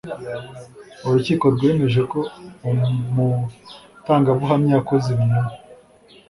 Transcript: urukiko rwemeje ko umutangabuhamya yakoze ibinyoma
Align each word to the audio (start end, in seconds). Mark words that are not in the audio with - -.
urukiko 1.05 1.45
rwemeje 1.55 2.01
ko 2.11 2.19
umutangabuhamya 2.69 4.71
yakoze 4.77 5.07
ibinyoma 5.11 5.51